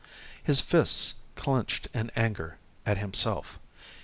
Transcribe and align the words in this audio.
His 0.43 0.61
fists 0.61 1.13
clenched 1.35 1.87
in 1.93 2.09
anger 2.15 2.57
at 2.87 2.97
himself. 2.97 3.59